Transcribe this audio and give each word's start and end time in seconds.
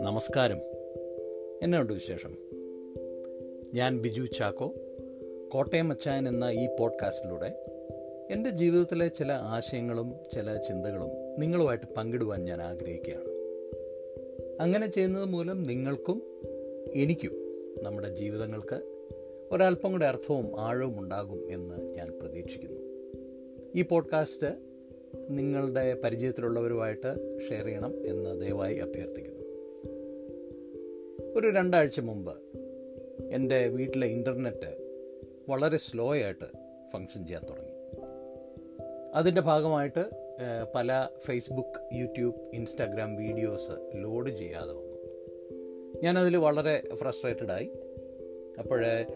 നമസ്കാരം. 0.00 0.60
എന്നുണ്ട് 1.62 1.92
വിശേഷം? 1.92 2.36
ഞാൻ 3.74 3.98
ബിജു 3.98 4.22
ചാക്കോ 4.22 4.74
കോട്ടയം 5.48 5.90
അച്ചായൻ 5.90 6.28
എന്ന 6.28 6.44
ഈ 6.44 6.68
പോഡ്കാസ്റ്റിലൂടെ 6.78 7.46
എന്റെ 8.30 8.50
ജീവിതത്തിലെ 8.50 9.08
ചില 9.08 9.32
ആശയങ്ങളും 9.32 10.14
ചില 10.34 10.56
ചിന്തകളും 10.56 11.40
നിങ്ങളുമായിട്ട് 11.40 11.86
പങ്കിടുവാൻ 11.96 12.44
ഞാൻ 12.44 12.62
ആഗ്രഹിക്കുകയാണ്. 12.62 13.24
അങ്ങനെ 14.60 14.86
ചെയ്യുന്നത് 14.86 15.24
മൂലം 15.24 15.62
നിങ്ങൾക്കും 15.62 16.22
എനിക്കും 16.94 17.32
നമ്മുടെ 17.82 18.14
ജീവിതങ്ങൾക്ക് 18.14 18.80
ഒരല്പം 19.52 19.92
കൂടെ 19.92 20.06
അർത്ഥവും 20.06 20.60
ആഴവും 20.60 21.00
ഉണ്ടാകും 21.00 21.52
എന്ന് 21.52 21.94
ഞാൻ 21.94 22.18
പ്രതീക്ഷിക്കുന്നു. 22.20 22.80
ഈ 23.76 23.82
പോഡ്കാസ്റ്റ് 23.82 24.71
നിങ്ങളുടെ 25.30 25.94
പരിചയത്തിലുള്ളവരുമായിട്ട് 25.94 27.38
ഷെയർ 27.48 27.64
ചെയ്യണം 27.64 28.06
എന്ന് 28.06 28.40
ദയവായി 28.40 28.76
അഭ്യർത്ഥിക്കുന്നു. 28.76 29.42
ഒരു 31.36 31.50
രണ്ടാഴ്ച 31.50 32.00
മുമ്പ് 32.00 32.36
എന്റെ 33.30 33.66
വീട്ടിലെ 33.66 34.06
ഇന്റർനെറ്റ് 34.06 34.76
വളരെ 35.48 35.76
സ്ലോ 35.76 36.12
ആയിട്ട് 36.12 36.44
ഫങ്ഷൻ 36.92 37.26
ചെയ്യാൻ 37.26 37.42
തുടങ്ങി. 37.50 37.72
അതിന്റെ 39.14 39.40
ഭാഗമായിട്ട് 39.40 40.04
പല 40.74 41.08
Facebook 41.26 41.94
YouTube 41.94 42.34
Instagram 42.54 43.16
videos 43.16 43.90
load 43.94 44.30
ചെയ്യാതെ 44.30 44.72
വന്നു. 44.72 44.92
ഞാനതിൽ 46.02 46.36
വളരെ 46.36 46.88
ഫ്രസ്ട്രേറ്റഡായി. 46.94 47.70
അപ്പോഴേ 48.58 49.06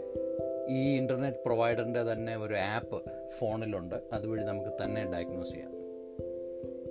ഈ 0.68 0.96
ഇന്റർനെറ്റ് 0.96 1.38
പ്രൊവൈഡറിന്റെ 1.46 2.02
തന്നെ 2.02 2.36
ഒരു 2.36 2.54
ആപ്പ് 2.54 3.02
ഫോണിലുണ്ട്. 3.38 3.94
അതുവഴി 4.12 4.42
നമുക്ക് 4.42 4.70
തന്നെ 4.84 5.12
ഡയഗ്നോസ് 5.12 5.50
ചെയ്യാം. 5.50 5.75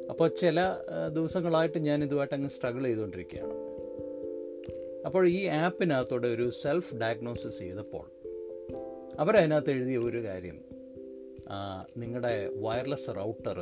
അപ്പോൾ 0.10 0.28
ചില 0.42 0.60
ദിവസങ്ങളായിട്ട് 1.14 1.80
ഞാൻ 1.88 2.04
ഇതുമായിട്ട് 2.04 2.36
അങ്ങ് 2.36 2.50
സ്ട്രഗിൾ 2.50 2.84
ചെയ്തുകൊണ്ടിരിക്കുകയാണ്. 2.84 3.56
അപ്പോൾ 5.06 5.24
ഈ 5.30 5.46
ആപ്പിനകത്തോടെ 5.46 6.28
ഒരു 6.28 6.50
സെൽഫ് 6.50 6.96
ഡയഗ്നോസിസ് 6.96 7.60
ചെയ്തപ്പോൾ 7.60 8.06
അവരതിനകത്ത് 9.20 9.72
എഴുതിയ 9.72 9.98
ഒരു 9.98 10.22
കാര്യം 10.28 10.58
നിങ്ങളുടെ 11.98 12.34
വയർലെസ് 12.66 13.10
റൗട്ടർ 13.18 13.60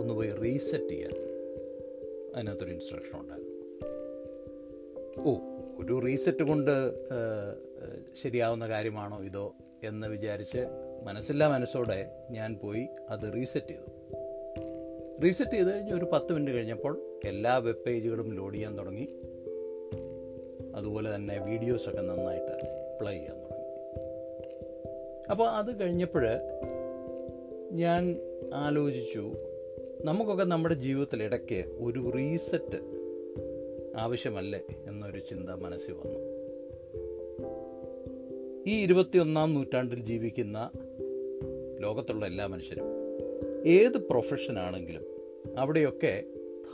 ഒന്ന് 0.00 0.14
പോയി 0.14 0.30
റീസെറ്റ് 0.42 0.88
ചെയ്യാൻ 0.88 1.14
അതിനകത്തൊരു 2.34 2.70
ഇൻസ്ട്രക്ഷൻ 2.70 3.14
ഉണ്ടായിരുന്നു. 3.20 3.52
ഓ 5.28 5.32
ഒരു 5.82 5.94
റീസെറ്റ് 6.06 6.42
കൊണ്ട് 6.42 6.74
ശരിയാവുന്ന 8.14 8.68
കാര്യമാണോ 8.68 9.18
ഇതോ 9.22 9.46
എന്ന് 9.84 10.06
വിചാരിച്ച് 10.06 10.62
മനസ്സില്ലാ 11.04 11.48
മനസ്സോടെ 11.48 12.00
ഞാൻ 12.30 12.58
പോയി 12.62 12.84
അത് 13.10 13.26
റീസെറ്റ് 13.34 13.68
ചെയ്തു. 13.68 13.88
റീസെറ്റ് 15.24 15.52
ചെയ്ത് 15.52 15.74
കഴിഞ്ഞ് 15.74 15.94
ഒരു 15.94 16.06
പത്ത് 16.12 16.32
മിനിറ്റ് 16.32 16.52
കഴിഞ്ഞപ്പോൾ 16.52 17.20
എല്ലാ 17.24 17.56
വെബ് 17.56 17.84
പേജുകളും 17.86 18.34
ലോഡ് 18.34 18.54
ചെയ്യാൻ 18.54 18.78
തുടങ്ങി. 18.78 19.08
അതുപോലെ 20.74 21.14
തന്നെ 21.14 21.38
വീഡിയോസൊക്കെ 21.38 22.00
നന്നായിട്ട് 22.00 22.52
പ്ലേ 23.00 23.12
ചെയ്യാൻ 23.12 23.36
തുടങ്ങി. 23.36 23.64
അപ്പോൾ 25.30 25.48
അത് 25.48 25.80
കഴിഞ്ഞപ്പോൾ 25.80 26.26
ഞാൻ 27.72 28.16
ആലോചിച്ചു 28.54 29.32
നമുക്കൊക്കെ 30.04 30.44
നമ്മുടെ 30.44 30.74
ജീവിതത്തിൽ 30.74 31.22
ഇടയ്ക്ക് 31.22 31.64
ഒരു 31.78 32.10
റീസെറ്റ് 32.16 32.80
ആവശ്യമല്ലേ 33.96 34.60
എന്നൊരു 34.86 35.18
ചിന്ത 35.18 35.50
മനസ്സിൽ 35.50 35.92
വന്നു. 35.92 36.20
ഈ 38.66 38.82
ഇരുപത്തിയൊന്നാം 38.82 39.52
നൂറ്റാണ്ടിൽ 39.52 40.00
ജീവിക്കുന്ന 40.00 40.70
ലോകത്തുള്ള 41.80 42.26
എല്ലാ 42.26 42.46
മനുഷ്യരും 42.46 42.95
ഏത് 43.66 43.96
പ്രൊഫഷനാണെങ്കിലും 43.96 45.02
അവിടെയൊക്കെ 45.58 46.24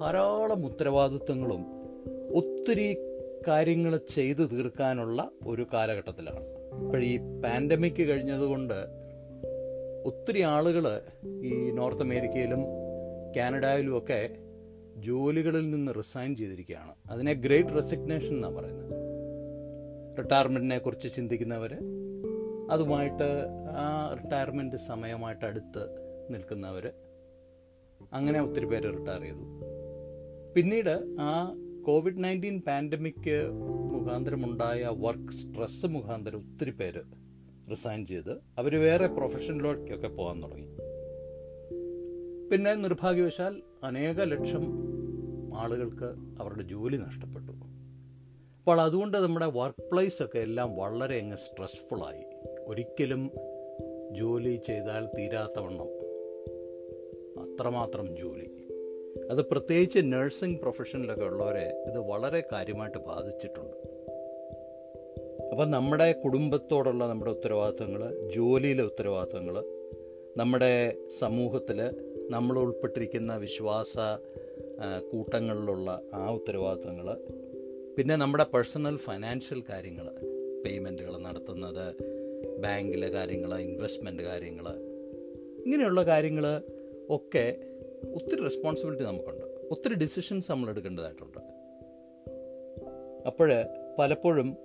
ധാരാളം 0.01 0.67
ഉത്തരവാദിത്വങ്ങളും 0.67 1.67
ഒത്തിരി 2.35 2.97
കാര്യങ്ങൾ 3.49 4.01
ചെയ്തു 4.15 4.43
തീർക്കാനുള്ള 4.43 5.31
ഒരു 5.47 5.67
കാലഘട്ടത്തിലാണ്. 5.75 6.45
ഇപ്പോൾ 6.85 7.05
ഈ 7.05 7.17
പാൻഡമിക് 7.17 8.03
കഴിഞ്ഞതുകൊണ്ട് 8.03 8.75
ഒത്തിരി 10.05 10.41
ആളുകൾ 10.41 11.01
ഈ 11.43 11.71
നോർത്ത് 11.71 12.03
അമേരിക്കയിലും 12.03 12.59
കാനഡയിലും 13.37 13.99
ഒക്കെ 13.99 14.37
ജോലികളിൽ 14.97 15.71
നിന്ന് 15.71 15.93
റിസൈൻ 15.99 16.37
ചെയ്തിരിക്കുകയാണ്. 16.37 16.95
അതിനെ 17.11 17.33
ഗ്രേറ്റ് 17.33 17.75
റെസിഗ്നേഷൻ 17.75 18.35
എന്നാണ് 18.35 18.55
പറയുന്നത്. 18.55 18.93
റിട്ടയർമെന്റിനെ 20.19 20.79
കുറിച്ച് 20.79 21.17
ചിന്തിക്കുന്നവർ 21.17 21.79
അതുമായിട്ട് 22.71 23.47
ആ 23.71 24.17
റിട്ടയർമെന്റ് 24.23 24.77
സമയമായിട്ട് 24.77 25.45
അടുത്ത് 25.45 26.12
നിൽക്കുന്നവർ 26.31 26.93
അങ്ങനെ 28.13 28.41
ഒത്തിരി 28.41 28.65
പേര് 28.65 28.83
റിട്ടയർ 28.83 29.21
ചെയ്തു. 29.21 29.45
പിന്നീട് 30.57 31.17
ആ 31.21 31.55
കോവിഡ് 31.87 32.25
നയന്റീൻ 32.25 32.61
പാൻഡമിക് 32.61 33.51
മുഖാന്തരമുണ്ടായ 33.93 34.91
വർക്ക് 34.93 35.33
സ്ട്രെസ് 35.33 35.87
മുഖാന്തരം 35.87 36.39
ഒത്തിരി 36.39 36.71
പേര് 36.71 37.01
റിസൈൻ 37.71 38.07
ചെയ്ത് 38.07 38.31
അവർ 38.31 38.81
വേറെ 38.81 39.07
പ്രൊഫഷനിലേക്കൊക്കെ 39.07 40.09
പോകാൻ 40.09 40.43
തുടങ്ങി. 40.43 40.69
പിന്നെ 42.49 42.75
നിർഭാഗ്യവശാൽ 42.75 43.63
അനേക 43.85 44.21
ലക്ഷം 44.21 44.65
ആളുകൾക്ക് 45.55 46.15
അവരുടെ 46.41 46.63
ജോലി 46.63 46.97
നഷ്ടപ്പെട്ടു. 46.97 47.53
അപ്പോൾ 48.59 48.81
അതുകൊണ്ട് 48.81 49.19
നമ്മുടെ 49.19 49.47
വർക്ക് 49.47 49.91
പ്ലേസ് 49.93 50.23
ഒക്കെ 50.23 50.39
എല്ലാം 50.39 50.77
വളരെ 50.77 51.19
അങ്ങ് 51.19 51.37
സ്ട്രെസ്ഫുള്ളായി 51.37 52.25
ഒരിക്കലും 52.67 53.31
ജോലി 54.19 54.61
ചെയ്താൽ 54.67 55.07
തീരാത്തവണ്ണം 55.19 56.02
അത്രമാത്രം 57.53 58.17
ജോലി. 58.17 58.47
അത് 59.31 59.45
പ്രത്യേകിച്ച് 59.45 59.99
നഴ്സിംഗ് 60.03 60.61
പ്രൊഫഷനിലൊക്കെ 60.61 61.25
ഉള്ളവരെ 61.25 61.85
ഇത് 61.91 61.99
വളരെ 61.99 62.43
കാര്യമായിട്ട് 62.53 62.99
ബാധിച്ചിട്ടുണ്ട്. 62.99 63.77
അപ്പം 65.53 65.71
നമ്മുടെ 65.71 66.13
കുടുംബത്തോടുള്ള 66.13 67.07
നമ്മുടെ 67.07 67.31
ഉത്തരവാദിത്തങ്ങൾ 67.31 68.31
ജോലിയിലെ 68.35 68.83
ഉത്തരവാദിത്തങ്ങൾ 68.83 69.65
നമ്മുടെ 70.37 70.95
സമൂഹത്തിൽ 71.19 71.81
നമ്മൾ 72.31 72.59
ഉൾപ്പെട്ടിരിക്കുന്ന 72.59 73.37
വിശ്വാസ 73.37 73.95
കൂട്ടങ്ങളിലുള്ള 75.13 76.01
ആ 76.15 76.31
ഉത്തരവാദിത്തങ്ങൾ 76.33 77.17
പിന്നെ 77.99 78.17
നമ്മുടെ 78.17 78.45
പേഴ്സണൽ 78.45 78.97
ഫൈനാൻഷ്യൽ 78.97 79.63
കാര്യങ്ങൾ 79.71 80.09
പേയ്മെന്റുകൾ 80.65 81.19
നടത്തുന്നത് 81.19 81.87
ബാങ്കിലെ 82.61 83.09
കാര്യങ്ങൾ 83.09 83.59
ഇൻവെസ്റ്റ്മെന്റ് 83.59 84.23
കാര്യങ്ങൾ 84.23 84.69
ഇങ്ങനെയുള്ള 85.63 86.03
കാര്യങ്ങൾ 86.03 86.63
ഒക്കെ 87.11 87.57
ഒത്തിരി 88.15 88.43
റെസ്പോൺസിബിലിറ്റി 88.43 89.05
നമുക്കുണ്ട്. 89.05 89.45
ഒത്തിരി 89.71 89.95
ഡിസിഷൻസ് 89.95 90.51
നമ്മൾ 90.51 90.71
എടുക്കേണ്ടതായിട്ടുണ്ട്. 90.71 91.39
അപ്പോൾ 93.27 93.65
പലപ്പോഴും 93.99 94.57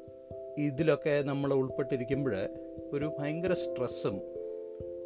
ഇതിലൊക്കെ 0.57 1.21
നമ്മൾ 1.21 1.53
ഉൾപ്പെട്ടിരിക്കുമ്പോൾ 1.53 2.47
ഒരു 2.93 3.11
ഭയങ്കര 3.19 3.53
സ്ട്രെസ്സും 3.53 4.21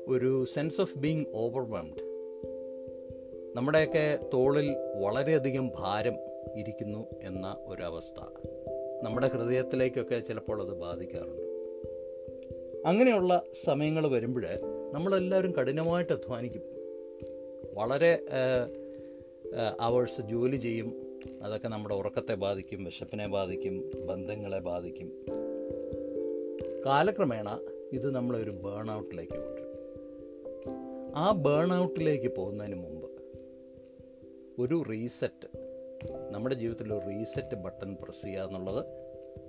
ഒരു 0.08 0.46
സെൻസ് 0.54 0.82
ഓഫ് 0.82 0.98
ബീങ് 0.98 1.26
ഓവർവേംഡ് 1.34 2.12
നമ്മുടെയൊക്കെ 3.56 4.20
തോളിൽ 4.34 4.76
വളരെയധികം 5.00 5.72
ഭാരം 5.76 6.14
ഇരിക്കുന്നു 6.56 7.08
എന്ന 7.22 7.58
ഒരവസ്ഥ. 7.66 8.24
നമ്മുടെ 9.04 9.28
ഹൃദയത്തിലേക്കൊക്കെ 9.28 10.20
ചിലപ്പോൾ 10.20 10.62
അത് 10.62 10.72
ബാധിക്കാറുണ്ട്. 10.74 11.42
അങ്ങനെയുള്ള 12.86 13.44
സമയങ്ങൾ 13.64 14.08
വരുമ്പോൾ 14.08 14.46
നമ്മളെല്ലാവരും 14.94 15.52
കഠിനമായിട്ട് 15.52 16.14
അധ്വാനിക്കും. 16.14 16.81
വളരെ 17.74 18.26
അവേഴ്സ് 19.80 20.22
ജോലി 20.22 20.58
ചെയ്യും. 20.58 20.90
അതൊക്കെ 21.44 21.68
നമ്മുടെ 21.68 21.96
ഉറക്കത്തെ 21.96 22.34
ബാധിക്കും 22.34 22.84
വിശപ്പിനെ 22.84 23.28
ബാധിക്കും 23.28 23.92
ബന്ധങ്ങളെ 24.06 24.60
ബാധിക്കും. 24.60 25.26
കാലക്രമേണ 26.86 27.60
ഇത് 27.94 28.16
നമ്മളെ 28.16 28.40
ഒരു 28.40 28.50
ബേൺ 28.50 28.92
ഔട്ടിലേക്ക് 28.92 29.32
കൊണ്ടുവരും. 29.32 29.70
ആ 31.16 31.32
ബേൺ 31.32 31.74
ഔട്ടിലേക്ക് 31.74 32.36
പോകുന്നതിന് 32.36 32.76
മുമ്പ് 32.76 33.10
ഒരു 34.62 34.84
റീസെറ്റ് 34.90 35.48
നമ്മുടെ 36.32 36.56
ജീവിതത്തിൽ 36.56 36.94
ഒരു 36.94 37.06
റീസെറ്റ് 37.08 37.56
ബട്ടൺ 37.56 37.98
പ്രസ് 38.02 38.22
ചെയ്യുക 38.22 38.44
എന്നുള്ളത് 38.44 38.86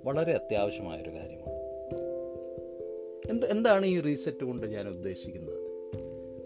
വളരെ 0.03 0.33
അത്യാവശ്യമായൊരു 0.33 1.09
കാര്യമാണ്. 1.09 1.53
എന്ത് 3.29 3.45
എന്താണ് 3.51 3.85
ഈ 3.85 3.99
റീസെറ്റ് 3.99 4.43
കൊണ്ട് 4.43 4.67
ഞാൻ 4.67 4.87
ഉദ്ദേശിക്കുന്നത്? 4.87 5.62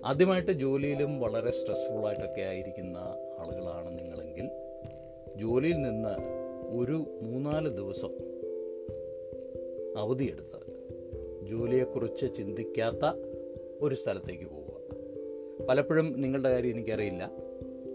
ആദ്യമായിട്ട് 0.07 0.51
ജോലിയിലും 0.51 1.19
വളരെ 1.19 1.51
സ്ട്രെസ്ഫുൾ 1.51 2.05
ആയിട്ടൊക്കെ 2.05 2.41
ആയിരിക്കുന്ന 2.41 2.97
ആളുകളാണ് 3.39 3.99
നിങ്ങളെങ്കിൽ 3.99 4.49
ജോലിയിൽ 5.35 5.81
നിന്ന് 5.81 6.15
ഒരു 6.77 7.05
മൂന്നാൽ 7.21 7.67
ദിവസം 7.67 8.09
അവധിയെടുത്ത് 9.97 10.59
ജോലിയെക്കുറിച്ച് 11.45 12.37
ചിന്തിക്കാത്ത 12.37 13.19
ഒരു 13.81 13.95
സ്ഥലത്തേക്ക് 13.95 14.43
പോവുക. 14.43 14.81
പലപ്പോഴും 15.65 16.21
നിങ്ങളുടെ 16.21 16.49
കാര്യം 16.49 16.69
എനിക്കറിയില്ല. 16.69 17.31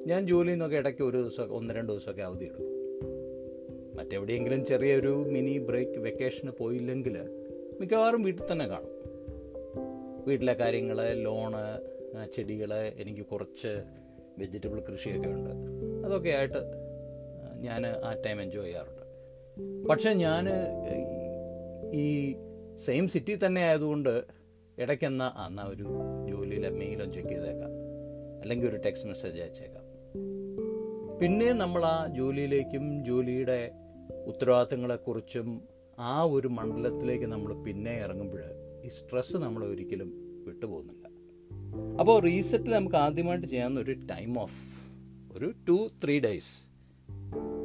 ഞാൻ 0.07 0.27
ജോലിയിൽ 0.27 0.53
നിന്നൊക്കെ 0.53 0.77
ഇടയ്ക്ക് 0.77 1.03
ഒരു 1.03 1.17
ദിവസം 1.17 1.53
ഒന്ന് 1.53 1.75
രണ്ട് 1.75 1.93
ദിവസമൊക്കെ 1.93 2.23
അവധി 2.23 2.45
എടുക്കും 2.45 2.73
മറ്റെവിടെയെങ്കിലും 3.97 4.65
ചെറിയൊരു 4.65 5.25
മിനി 5.29 5.59
ബ്രേക്ക് 5.59 5.99
വെക്കേഷന് 5.99 6.51
പോയില്ലെങ്കിൽ 6.51 7.19
മിക്കവാറും 7.81 8.23
വീട്ടിൽ 8.23 8.53
തന്നെ 8.53 8.67
കാണും. 8.67 9.03
വീട്ടിലെ 10.27 10.53
കാര്യങ്ങൾ 10.53 11.13
ലോണ് 11.13 11.93
ചെടികൾ 12.33 12.75
എനിക്ക് 12.75 13.23
കുറച്ച് 13.23 13.83
വെജിറ്റബിൾ 14.39 14.81
കൃഷിയൊക്കെ 14.81 15.29
ഉണ്ട്. 15.29 15.51
അതൊക്കെ 16.07 16.31
ആയിട്ട് 16.31 16.59
ഞാൻ 17.59 17.87
ആ 17.87 18.13
ടൈം 18.27 18.43
എൻജോയ് 18.43 18.67
ചെയ്യാറുണ്ട്. 18.67 19.03
പക്ഷേ 19.89 20.13
ഞാൻ 20.13 20.49
ഈ 21.95 22.37
സെയിം 22.77 23.09
സിറ്റി 23.09 23.39
തന്നെ 23.47 23.63
ആയതുകൊണ്ട് 23.63 24.25
ഇടയ്ക്കെന്നാ 24.79 25.47
എന്നാ 25.47 25.65
ഒരു 25.65 25.85
ജോലിയിലെ 26.29 26.71
മെയിലും 26.71 27.13
ചെക്ക് 27.13 27.29
ചെയ്തേക്കാം. 27.29 27.71
അല്ലെങ്കിൽ 28.41 28.69
ഒരു 28.69 28.77
ടെക്സ്റ്റ് 28.77 29.09
മെസ്സേജ് 29.09 29.41
അയച്ചേക്കാം. 29.41 29.83
പിന്നെ 31.19 31.53
നമ്മൾ 31.53 31.85
ആ 31.85 32.07
ജോലിയിലേക്കും 32.07 33.05
ജോലിയുടെ 33.05 33.71
ഉത്തരവാദിത്തങ്ങളെക്കുറിച്ചും 34.27 35.69
ആ 35.99 36.23
ഒരു 36.23 36.49
മണ്ഡലത്തിലേക്ക് 36.49 37.25
നമ്മൾ 37.25 37.63
പിന്നെ 37.63 37.99
ഇറങ്ങുമ്പോൾ 37.99 38.43
ഈ 38.85 38.89
സ്ട്രെസ്സ് 38.89 39.37
നമ്മൾ 39.37 39.65
ഒരിക്കലും 39.65 40.13
വിട്ടുപോകുന്നില്ല. 40.47 41.12
അപ്പോൾ 41.73 42.23
റീസെറ്റിൽ 42.23 42.71
നമുക്ക് 42.71 42.97
ആദ്യമായിട്ട് 42.97 43.47
ചെയ്യാവുന്ന 43.47 43.81
ഒരു 43.81 43.93
ടൈം 43.93 44.39
ഓഫ് 44.39 44.61
ഒരു 45.37 45.53
ടു 45.69 45.91
ത്രീ 46.05 46.21
ഡേയ്സ് 46.21 46.73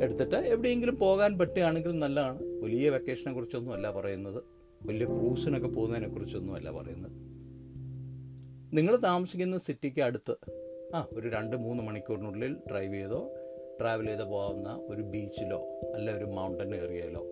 എടുത്തിട്ട് 0.02 0.36
എവിടെയെങ്കിലും 0.36 0.98
പോകാൻ 0.98 1.38
പറ്റുകയാണെങ്കിൽ 1.38 2.00
നല്ലതാണ്. 2.00 2.44
വലിയ 2.44 2.90
വെക്കേഷനെ 2.90 3.34
കുറിച്ചൊന്നും 3.34 3.74
അല്ല 3.74 3.92
പറയുന്നത്. 3.92 4.44
വലിയ 4.86 5.06
ക്രൂസിനൊക്കെ 5.06 5.68
പോകുന്നതിനെ 5.68 6.10
കുറിച്ചൊന്നും 6.10 6.56
അല്ല 6.56 6.72
പറയുന്നത്. 6.72 7.12
നിങ്ങൾ 8.74 8.96
താമസിക്കുന്ന 8.96 9.58
സിറ്റിക്ക് 9.58 10.02
അടുത്ത് 10.02 10.36
ആ 10.96 11.08
ഒരു 11.14 11.30
രണ്ട് 11.30 11.56
മൂന്ന് 11.58 11.84
മണിക്കൂറിനുള്ളിൽ 11.84 12.54
ഡ്രൈവ് 12.72 12.94
ചെയ്തോ 12.94 13.34
ട്രാവൽ 13.82 14.06
ചെയ്ത് 14.06 14.24
പോകാവുന്ന 14.24 14.70
ഒരു 14.70 15.02
ബീച്ചിലോ 15.02 15.60
അല്ല 15.96 16.12
ഒരു 16.12 16.26
മൗണ്ടൻ 16.26 16.76
ഏരിയയിലോ 16.76 17.24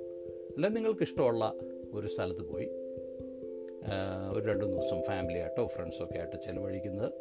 അല്ല 0.56 0.68
നിങ്ങൾക്ക് 0.68 1.01
ഇഷ്ടമുള്ള 1.01 1.54
ഒരു 1.92 2.07
സ്ഥലത്ത് 2.07 2.50
പോയി 2.50 2.69
ഒരു 4.34 4.46
രണ്ട് 4.46 4.66
ദിവസം 4.66 5.02
ഫാമിലി 5.02 5.40
ആയിട്ടോ 5.40 5.66
ഫ്രണ്ട്സൊക്കെ 5.66 6.18
ആയിട്ട് 6.18 6.36
ചിലവഴിക്കുന്നത് 6.46 7.12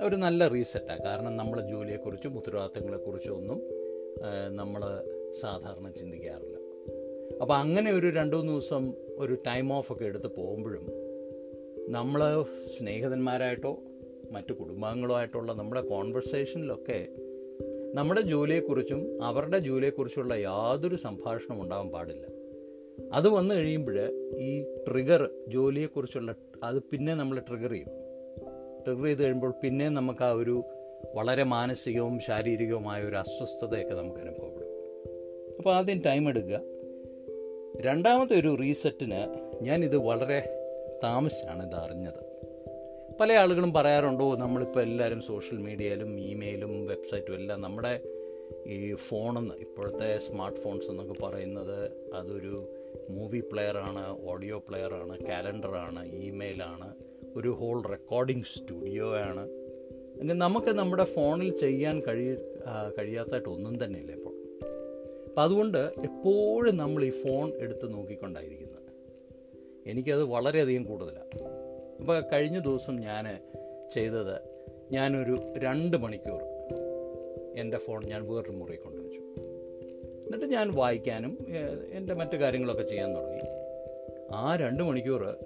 ഒരു 0.00 0.16
നല്ല 0.16 0.48
റീസെറ്റാണ് 0.48 1.02
കാരണം 1.02 1.36
നമ്മളെ 1.36 1.62
ജോലിയെക്കുറിച്ചും 1.68 2.36
ഉത്തരവാദിത്തങ്ങളെക്കുറിച്ചും 2.38 3.36
ഒന്നും 3.36 3.62
നമ്മൾ 4.48 4.82
സാധാരണ 5.40 5.90
ചിന്തിക്കാറില്ല. 5.90 6.56
അപ്പോൾ 7.40 7.54
അങ്ങനെ 7.54 7.90
ഒരു 7.92 8.06
രണ്ട് 8.06 8.36
മൂന്ന് 8.36 8.52
ദിവസം 8.52 8.94
ഒരു 9.18 9.34
ടൈം 9.46 9.72
ഓഫൊക്കെ 9.72 10.04
എടുത്ത് 10.04 10.26
പോകുമ്പോഴും 10.26 10.86
നമ്മൾ 11.88 12.44
സ്നേഹിതന്മാരായിട്ടോ 12.78 13.78
മറ്റു 14.32 14.52
കുടുംബാംഗങ്ങളുമായിട്ടുള്ള 14.52 15.52
നമ്മുടെ 15.52 15.80
കോൺവെർസേഷനിലൊക്കെ 15.80 17.08
നമ്മുടെ 17.94 18.20
ജോലിയെക്കുറിച്ചും 18.20 19.22
അവരുടെ 19.22 19.58
ജോലിയെക്കുറിച്ചുള്ള 19.58 20.34
യാതൊരു 20.34 20.96
സംഭാഷണം 20.96 21.62
ഉണ്ടാകാൻ 21.62 21.88
പാടില്ല. 21.88 22.26
അത് 23.12 23.28
വന്നു 23.28 23.54
കഴിയുമ്പോൾ 23.54 24.28
ഈ 24.38 24.62
ട്രിഗർ 24.88 25.30
ജോലിയെക്കുറിച്ചുള്ള 25.48 26.34
അത് 26.64 26.82
പിന്നെ 26.82 27.14
നമ്മൾ 27.14 27.38
ട്രിഗർ 27.38 27.70
ചെയ്യും. 27.70 27.88
ട്രിഗർ 28.84 29.04
ചെയ്ത് 29.04 29.22
കഴിയുമ്പോൾ 29.22 29.54
പിന്നെ 29.62 29.88
നമുക്ക് 29.88 30.24
ആ 30.24 30.30
ഒരു 30.30 30.62
വളരെ 31.14 31.42
മാനസികവും 31.42 32.20
ശാരീരികവുമായ 32.20 33.04
ഒരു 33.04 33.16
അസ്വസ്ഥതയൊക്കെ 33.16 33.94
നമുക്ക് 33.94 34.20
അനുഭവപ്പെടും. 34.20 34.68
അപ്പോൾ 35.58 35.74
ആദ്യം 35.74 36.02
ടൈം 36.06 36.28
എടുക്കുക. 36.28 36.60
രണ്ടാമത്തെ 37.80 38.40
ഒരു 38.40 38.56
റീസെറ്റിന് 38.60 39.48
ഞാനിത് 39.64 39.96
വളരെ 39.96 40.54
താമസിച്ചാണ് 41.04 41.66
ഇത് 41.66 41.74
അറിഞ്ഞത്. 41.74 42.28
പല 43.20 43.32
ആളുകളും 43.32 43.72
പറയാറുണ്ടോ 43.72 44.36
നമ്മളിപ്പോൾ 44.36 44.80
എല്ലാവരും 44.80 45.20
സോഷ്യൽ 45.20 45.58
മീഡിയയിലും 45.58 46.20
ഇമെയിലും 46.20 46.86
വെബ്സൈറ്റും 46.86 47.34
എല്ലാം 47.34 47.60
നമ്മുടെ 47.60 48.00
ഈ 48.66 48.94
ഫോണെന്ന് 48.94 49.54
ഇപ്പോഴത്തെ 49.54 50.18
സ്മാർട്ട് 50.18 50.60
ഫോൺസ് 50.60 50.90
എന്നൊക്കെ 50.90 51.14
പറയുന്നത് 51.22 51.90
അതൊരു 52.14 52.77
മൂവി 53.10 53.40
പ്ലെയറാണ് 53.40 54.30
ഓഡിയോ 54.30 54.58
പ്ലെയറാണ് 54.68 55.18
കാലണ്ടറാണ് 55.26 56.12
ഇമെയിലാണ് 56.12 56.94
ഒരു 57.36 57.48
ഹോൾ 57.48 57.82
റെക്കോർഡിംഗ് 57.86 58.44
സ്റ്റുഡിയോ 58.44 59.16
ആണ്. 59.16 59.48
അങ്ങനെ 60.20 60.34
നമുക്ക് 60.34 60.66
നമ്മുടെ 60.66 61.04
ഫോണിൽ 61.04 61.56
ചെയ്യാൻ 61.56 62.02
കഴിയ 62.08 62.34
കഴിയാത്തതായിട്ട് 62.98 63.48
ഒന്നും 63.48 63.84
തന്നെ 63.84 64.00
ഇല്ല 64.00 64.12
ഇപ്പോൾ? 64.12 64.34
അപ്പം 65.28 65.42
അതുകൊണ്ട് 65.42 65.78
എപ്പോഴും 65.78 66.76
നമ്മൾ 66.76 67.04
ഈ 67.04 67.10
ഫോൺ 67.10 67.52
എടുത്ത് 67.58 67.92
നോക്കിക്കൊണ്ടായിരിക്കുന്നത്. 67.92 68.78
എനിക്കത് 69.86 70.24
വളരെയധികം 70.24 70.84
കൂടുതലാണ് 70.84 71.42
അപ്പോൾ 72.00 72.22
കഴിഞ്ഞ 72.32 72.58
ദിവസം 72.58 72.96
ഞാൻ 72.96 73.38
ചെയ്തത് 73.94 74.40
ഞാനൊരു 74.90 75.38
രണ്ട് 75.56 75.96
മണിക്കൂർ 75.96 76.42
എന്റെ 77.56 77.78
ഫോൺ 77.78 78.04
ഞാൻ 78.04 78.28
വേറൊരു 78.28 78.52
മുറി 78.52 78.76
കൊണ്ടുവച്ചു. 78.76 79.20
എന്നിട്ട് 80.28 80.46
ഞാൻ 80.46 80.70
വായിക്കാനും 80.74 81.46
എന്റെ 81.92 82.14
മറ്റു 82.14 82.36
കാര്യങ്ങളൊക്കെ 82.36 82.82
ചെയ്യാൻ 82.82 83.16
തുടങ്ങി. 83.16 83.40
ആ 84.32 84.56
രണ്ട് 84.56 84.82
മണിക്കൂർ 84.82 85.36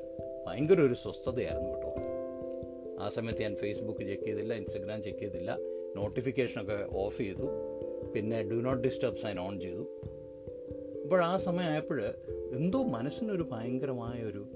ഭയങ്കര 0.47 0.81
ഒരു 0.81 0.95
സ്വസ്ഥതയായിരുന്നു 0.95 1.69
കേട്ടോ. 1.69 1.95
ആ 3.01 3.09
സമയത്ത് 3.09 3.41
ഞാൻ 3.41 3.55
ഫേസ്ബുക്ക് 3.55 4.01
ചെക്ക് 4.01 4.23
ചെയ്തില്ല 4.23 4.55
ഇൻസ്റ്റഗ്രാം 4.55 5.03
ചെക്ക് 5.03 5.19
ചെയ്തില്ല. 5.19 5.59
നോട്ടിഫിക്കേഷനൊക്കെ 5.97 6.87
ഓഫ് 6.93 7.19
ചെയ്തു. 7.19 7.49
പിന്നെ 8.15 8.43
do 8.43 8.55
not 8.55 8.83
disturb 8.83 9.17
sign 9.17 9.39
on 9.39 9.61
ചെയ്തു. 9.61 10.01
അപ്പോൾ 11.05 11.25
ആ 11.25 11.37
സമയമായപ്പോൾ 11.37 12.03
എന്തോ 12.55 12.83
മനസ്സിനൊരു 12.83 13.43
ഭയങ്കരമായ 13.43 14.23
ഒരു 14.23 14.47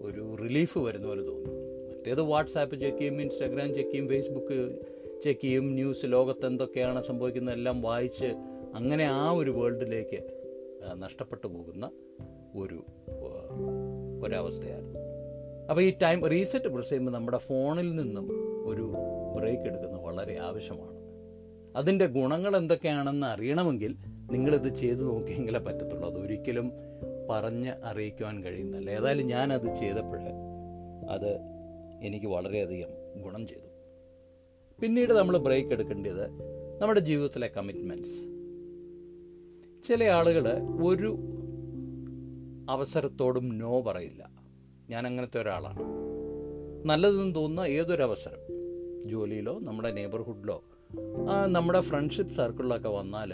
ഒരു 0.00 0.36
റിലീഫ് 0.42 0.78
വരുന്ന 0.78 1.06
പോലെ 1.06 1.22
തോന്നി. 1.22 1.50
മറ്റേത് 1.88 2.20
വാട്സാപ്പ് 2.20 2.76
ചെക്ക് 2.76 2.98
ചെയ്യും 2.98 3.22
ഇൻസ്റ്റാഗ്രാം 3.22 3.74
ചെക്ക് 3.74 3.90
ചെയ്യും 3.90 4.08
ഫേസ്ബുക്ക് 4.08 4.78
ചെക്ക് 5.24 5.40
ചെയ്യും 5.40 5.74
ന്യൂസ് 5.74 6.02
ലോകത്ത് 6.04 6.46
എന്തൊക്കെയാണ് 6.46 7.02
വായിച്ച് 7.80 8.26
അങ്ങനെ 8.74 9.04
ആ 9.04 9.30
ഒരു 9.30 9.50
വേൾഡിലേക്ക് 9.50 10.20
നഷ്ടപ്പെട്ടു 10.94 11.46
പോകുന്ന 11.46 11.90
ഒരു 12.56 12.84
ഒരവസ്ഥയായിരുന്നു. 14.24 15.00
അപ്പോൾ 15.70 15.82
ഈ 15.82 15.90
ടൈം 16.02 16.28
റീസെറ്റ് 16.28 16.68
പ്രസ് 16.68 16.88
ചെയ്യുമ്പോൾ 16.88 17.12
നമ്മുടെ 17.12 17.38
ഫോണിൽ 17.38 17.96
നിന്നും 17.96 18.26
ഒരു 18.66 18.92
ബ്രേക്ക് 19.36 19.62
എടുക്കുന്നത് 19.62 20.02
വളരെ 20.02 20.38
ആവശ്യമാണ്. 20.38 20.98
അതിന്റെ 21.76 22.06
ഗുണങ്ങൾ 22.06 22.56
എന്തൊക്കെയാണെന്ന് 22.56 23.26
അറിയണമെങ്കിൽ 23.26 23.96
നിങ്ങളിത് 24.32 24.68
ചെയ്തു 24.74 25.02
നോക്കിയെങ്കിലേ 25.02 25.58
പറ്റത്തുള്ളൂ. 25.58 26.10
അതൊരിക്കലും 26.10 26.72
പറഞ്ഞ് 27.30 27.72
അറിയിക്കുവാൻ 27.84 28.44
കഴിയുന്നില്ല 28.44 28.90
ഏതായാലും 28.90 29.26
ഞാനത് 29.26 29.74
ചെയ്തപ്പോൾ 29.74 30.22
അത് 31.10 31.30
എനിക്ക് 32.02 32.26
വളരെയധികം 32.26 32.88
ഗുണം 33.22 33.46
ചെയ്തു. 33.46 33.68
പിന്നീട് 34.80 35.12
നമ്മൾ 35.12 35.38
ബ്രേക്ക് 35.38 35.72
എടുക്കേണ്ടത് 35.72 36.30
നമ്മുടെ 36.82 37.00
ജീവിതത്തിലെ 37.00 37.50
കമ്മിറ്റ്മെന്റ്സ് 37.56 38.31
ചില 39.84 40.04
ആളുകൾ 40.04 40.58
ഒരു 40.84 41.18
അവസരത്തോടും 42.68 43.58
നോ 43.58 43.80
പറയില്ല. 43.80 44.30
ഞാൻ 44.90 45.06
അങ്ങനത്തെ 45.06 45.42
ഒരാളാണ്. 45.42 45.82
നല്ലതെന്ന് 46.84 47.34
തോന്നുന്ന 47.34 47.68
ഏതൊരു 47.68 48.02
അവസരം 48.02 48.38
ജോലിയിലോ 49.08 49.60
നമ്മുടെ 49.60 49.90
നെയ്ബർഹുഡിലോ 49.92 50.64
നമ്മുടെ 51.46 51.80
ഫ്രണ്ട്ഷിപ്പ് 51.80 52.32
സർക്കിളിലൊക്കെ 52.32 52.88
വന്നാൽ 52.88 53.32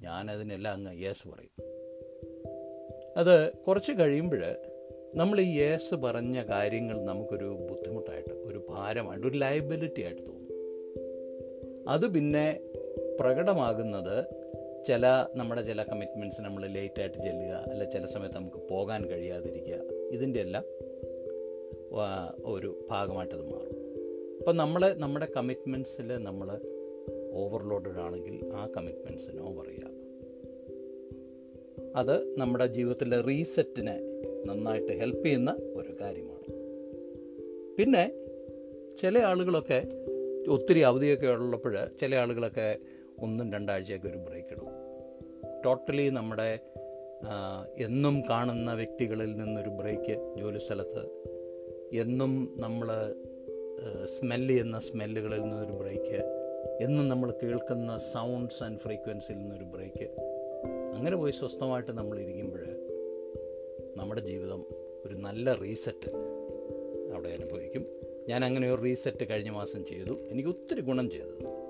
ഞാനതിനെല്ലാം 0.00 0.74
അങ്ങ് 0.74 1.02
യേസ് 1.02 1.28
പറയും. 1.28 1.62
അത് 3.16 3.52
കുറച്ച് 3.66 3.92
കഴിയുമ്പോൾ 3.92 4.42
നമ്മൾ 5.14 5.40
ഈ 5.40 5.50
യേസ് 5.58 5.94
പറഞ്ഞ 5.94 6.42
കാര്യങ്ങൾ 6.42 7.04
നമുക്കൊരു 7.04 7.66
ബുദ്ധിമുട്ടായിട്ട് 7.70 8.34
ഒരു 8.34 8.66
ഭാരമായിട്ട് 8.68 9.26
ഒരു 9.26 9.38
ലയബിലിറ്റി 9.38 10.02
ആയിട്ട് 10.02 10.26
തോന്നും. 10.26 10.54
അത് 11.88 12.12
പിന്നെ 12.12 12.60
പ്രകടമാകുന്നത് 13.20 14.43
ചില 14.86 15.06
നമ്മുടെ 15.34 15.62
ചില 15.62 15.82
കമ്മിറ്റ്മെന്റ്സ് 15.82 16.40
നമ്മൾ 16.40 16.66
ലേറ്റായിട്ട് 16.66 17.18
ചെല്ലുക 17.18 17.54
അല്ല 17.70 17.84
ചില 17.84 18.04
സമയത്ത് 18.04 18.36
നമുക്ക് 18.36 18.56
പോകാൻ 18.70 19.04
കഴിയാതിരിക്കുക 19.04 19.76
ഇതിന്റെ 20.12 20.40
എല്ലാം 20.40 20.64
ഒരു 22.44 22.86
ഭാഗമായിട്ടത് 22.90 23.42
മാറും. 23.42 23.78
അപ്പം 24.38 24.56
നമ്മൾ 24.56 24.94
നമ്മുടെ 24.94 25.28
കമ്മിറ്റ്മെന്റ്സിൽ 25.36 26.18
നമ്മൾ 26.18 26.60
ഓവർലോഡഡ് 27.32 27.98
ആണെങ്കിൽ 27.98 28.50
ആ 28.54 28.66
കമ്മിറ്റ്മെന്റ്സ് 28.76 29.30
നോ 29.34 29.54
പറയുക. 29.60 29.86
അത് 31.96 32.38
നമ്മുടെ 32.38 32.66
ജീവിതത്തിലെ 32.66 33.20
റീസെറ്റിനെ 33.20 33.96
നന്നായിട്ട് 34.46 34.92
ഹെൽപ്പ് 34.92 35.24
ചെയ്യുന്ന 35.24 35.50
ഒരു 35.76 35.96
കാര്യമാണ്. 36.00 36.48
പിന്നെ 37.78 38.04
ചില 38.96 39.18
ആളുകളൊക്കെ 39.18 39.82
ഒത്തിരി 40.48 40.80
അവധിയൊക്കെ 40.80 41.26
ഉള്ളപ്പോൾ 41.26 41.74
ചില 42.00 42.14
ആളുകളൊക്കെ 42.14 42.78
ഒന്നും 43.18 43.52
രണ്ടാഴ്ചയൊക്കെ 43.52 44.08
ഒരു 44.08 44.16
ബ്രേക്ക് 44.16 44.48
ഇടും. 44.52 44.68
ടോട്ടലി 45.64 46.10
നമ്മുടെ 46.10 46.60
എന്നും 47.78 48.22
കാണുന്ന 48.30 48.74
വ്യക്തികളിൽ 48.74 49.36
നിന്നൊരു 49.36 49.68
ബ്രേക്ക് 49.68 50.34
ജോലി 50.38 50.58
സ്ഥലത്ത് 50.58 51.02
എന്നും 51.92 52.54
നമ്മൾ 52.56 53.14
സ്മെല്ല് 54.04 54.50
ചെയ്യുന്ന 54.50 54.78
സ്മെല്ലുകളിൽ 54.78 55.40
നിന്നൊരു 55.40 55.72
ബ്രേക്ക് 55.72 56.18
എന്നും 56.80 57.08
നമ്മൾ 57.08 57.34
കേൾക്കുന്ന 57.42 57.98
സൗണ്ട്സ് 57.98 58.62
ആൻഡ് 58.62 58.78
ഫ്രീക്വൻസിയിൽ 58.78 59.38
നിന്നൊരു 59.38 59.64
ബ്രേക്ക് 59.64 60.08
അങ്ങനെ 60.94 61.16
പോയി 61.16 61.32
സ്വസ്ഥമായിട്ട് 61.32 61.90
നമ്മൾ 61.90 62.18
ഇരിക്കുമ്പോൾ 62.18 62.64
നമ്മുടെ 63.96 64.20
ജീവിതം 64.20 64.64
ഒരു 65.06 65.14
നല്ല 65.14 65.54
റീസെറ്റ് 65.54 66.10
അവിടെ 67.14 67.28
അനുഭവിക്കും. 67.28 67.86
ഞാൻ 68.28 68.44
അങ്ങനെ 68.44 68.74
ഒരു 68.74 68.82
റീസെറ്റ് 68.82 69.30
കഴിഞ്ഞ 69.30 69.50
മാസം 69.50 69.84
ചെയ്തു. 69.84 70.14
എനിക്ക് 70.30 70.48
ഒത്തിരി 70.48 70.80
ഗുണം 70.80 71.10
ചെയ്തത് 71.10 71.63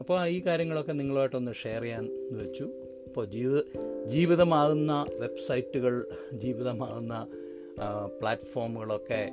അപ്പോൾ 0.00 0.26
ഈ 0.26 0.42
കാര്യങ്ങളൊക്കെ 0.46 0.92
നിങ്ങളുമായിട്ടൊന്ന് 0.92 1.52
ഷെയർ 1.62 1.82
ചെയ്യാൻ 1.82 2.28
വെച്ചു. 2.30 2.64
അപ്പോൾ 3.06 3.24
ജീവിത 3.24 3.62
ജീവിതമാകുന്ന 4.04 5.06
വെബ്സൈറ്റുകൾ 5.18 6.04
ജീവിതമാകുന്ന 6.32 7.26
പ്ലാറ്റ്ഫോമുകളൊക്കെ 8.20 9.30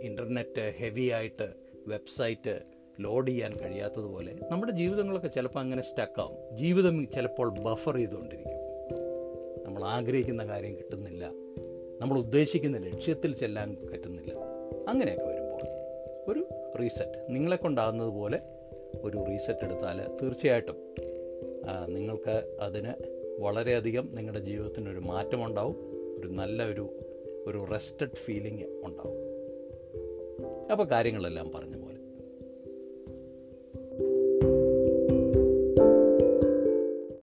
ഇന്റർനെറ്റ് 0.00 0.72
ഹെവി 0.78 1.10
ആയിട്ട് 1.10 1.48
വെബ്സൈറ്റ് 1.86 2.60
ലോഡ് 3.00 3.28
ചെയ്യാൻ 3.28 3.52
കഴിയാത്തതുപോലെ 3.56 4.34
നമ്മുടെ 4.50 4.72
ജീവിതങ്ങളൊക്കെ 4.72 5.28
ചിലപ്പോൾ 5.28 5.60
അങ്ങനെ 5.60 5.82
സ്റ്റക്കാവും 5.82 6.56
ജീവിതം 6.56 7.10
ചിലപ്പോൾ 7.14 7.48
ബഫർ 7.60 7.96
ചെയ്തുകൊണ്ടിരിക്കും. 7.96 8.58
നമ്മൾ 9.64 9.84
ആഗ്രഹിക്കുന്ന 9.84 10.46
കാര്യം 10.46 10.78
കിട്ടുന്നില്ല. 10.78 11.30
നമ്മൾ 12.00 12.18
ഉദ്ദേശിക്കുന്ന 12.18 12.78
ലക്ഷ്യത്തിൽ 12.78 13.34
ചെല്ലാൻ 13.34 13.76
പറ്റുന്നില്ല. 13.92 14.32
അങ്ങനെയൊക്കെ 14.88 15.26
വരുമ്പോൾ 15.26 15.62
ഒരു 16.32 16.48
റീസെറ്റ് 16.80 17.18
നിങ്ങളെ 17.28 17.56
കൊണ്ടാകുന്നത് 17.56 18.08
പോലെ 18.08 18.40
ഒരു 19.04 19.24
റീസെറ്റ് 19.24 19.64
എടുത്താൽ 19.64 19.98
തീർച്ചയായിട്ടും 20.22 20.78
നിങ്ങൾക്ക് 21.88 22.56
അതിന് 22.60 22.92
വളരെയധികം 23.40 24.08
നിങ്ങളുടെ 24.12 24.40
ജീവിതത്തിനൊരു 24.40 24.98
മാറ്റമുണ്ടാവും 24.98 25.76
ഒരു 26.18 26.28
നല്ല 26.28 26.64
ഒരു 26.64 26.84
ഒരു 27.46 27.66
റെസ്റ്റഡ് 27.72 28.16
ഫീലിംഗ് 28.16 28.66
ഉണ്ടാവും. 28.84 29.18
അപ്പോൾ 30.70 30.84
കാര്യങ്ങളെല്ലാം 30.84 31.52
പറഞ്ഞു 31.54 31.78